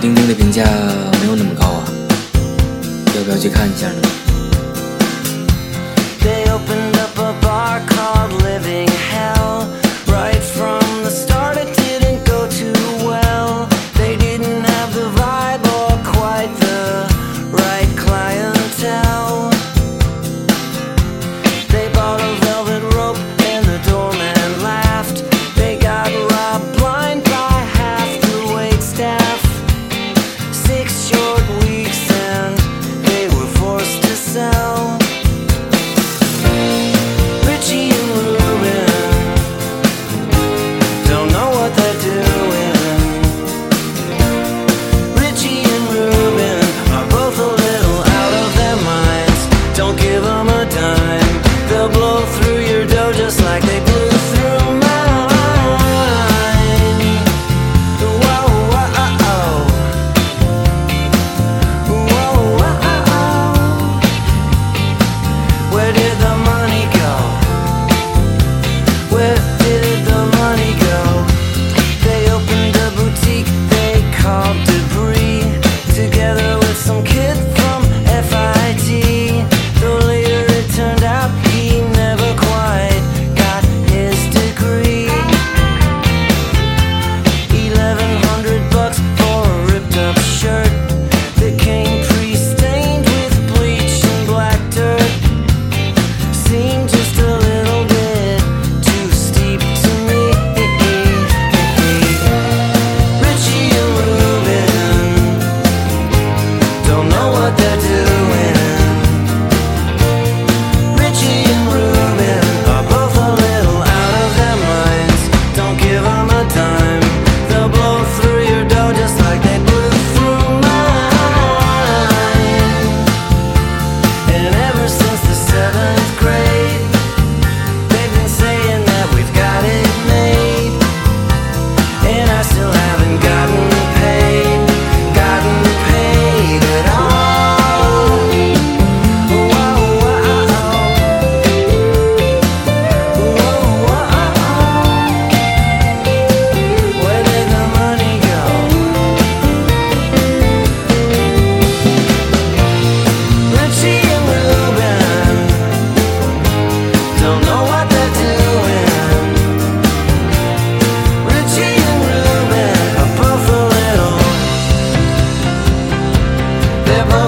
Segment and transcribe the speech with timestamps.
[0.00, 0.64] 钉钉的评价
[1.20, 1.84] 没有那么高啊，
[3.14, 4.00] 要不要去看一下呢？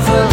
[0.09, 0.32] over